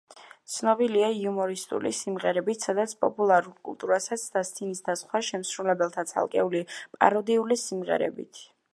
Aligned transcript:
ცნობილია 0.51 1.09
იუმორისტული 1.17 1.91
სიმღერებით, 1.97 2.65
სადაც 2.67 2.95
პოპულარულ 3.05 3.55
კულტურასაც 3.69 4.25
დასცინის 4.39 4.83
და 4.89 4.99
სხვა 5.05 5.25
შემსრულებელთა 5.31 6.09
ცალკეული 6.15 6.67
პაროდიული 6.97 7.61
სიმღერებით. 7.69 8.47